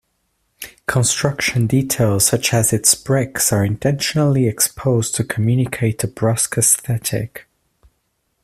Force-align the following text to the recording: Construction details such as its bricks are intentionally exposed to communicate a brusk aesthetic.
Construction 0.87 1.67
details 1.67 2.25
such 2.25 2.55
as 2.55 2.73
its 2.73 2.95
bricks 2.95 3.53
are 3.53 3.63
intentionally 3.63 4.47
exposed 4.47 5.13
to 5.13 5.23
communicate 5.23 6.03
a 6.03 6.07
brusk 6.07 6.57
aesthetic. 6.57 7.47